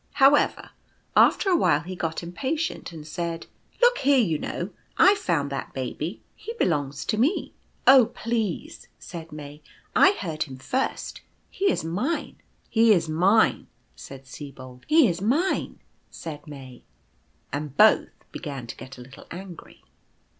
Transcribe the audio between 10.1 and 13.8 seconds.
heard him first. He is mine."" He is mine,"